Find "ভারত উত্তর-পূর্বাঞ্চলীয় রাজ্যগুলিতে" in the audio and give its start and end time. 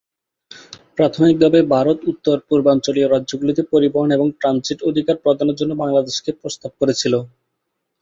1.73-3.61